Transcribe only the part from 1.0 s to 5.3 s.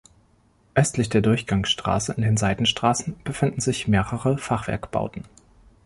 der Durchgangsstraße, in den Seitenstraßen, befinden sich mehrere Fachwerkbauten.